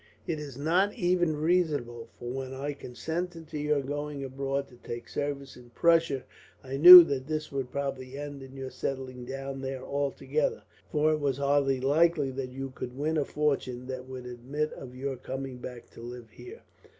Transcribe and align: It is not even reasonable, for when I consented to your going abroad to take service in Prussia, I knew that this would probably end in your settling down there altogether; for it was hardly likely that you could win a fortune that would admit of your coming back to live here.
It 0.25 0.39
is 0.39 0.57
not 0.57 0.95
even 0.95 1.39
reasonable, 1.39 2.09
for 2.17 2.27
when 2.31 2.55
I 2.55 2.73
consented 2.73 3.47
to 3.49 3.59
your 3.59 3.81
going 3.83 4.23
abroad 4.23 4.67
to 4.69 4.77
take 4.77 5.07
service 5.07 5.55
in 5.55 5.69
Prussia, 5.75 6.23
I 6.63 6.77
knew 6.77 7.03
that 7.03 7.27
this 7.27 7.51
would 7.51 7.71
probably 7.71 8.17
end 8.17 8.41
in 8.41 8.55
your 8.55 8.71
settling 8.71 9.25
down 9.25 9.61
there 9.61 9.83
altogether; 9.85 10.63
for 10.91 11.11
it 11.11 11.19
was 11.19 11.37
hardly 11.37 11.79
likely 11.79 12.31
that 12.31 12.49
you 12.49 12.71
could 12.71 12.97
win 12.97 13.15
a 13.15 13.25
fortune 13.25 13.85
that 13.89 14.07
would 14.09 14.25
admit 14.25 14.73
of 14.73 14.95
your 14.95 15.17
coming 15.17 15.57
back 15.57 15.91
to 15.91 16.01
live 16.01 16.31
here. 16.31 16.63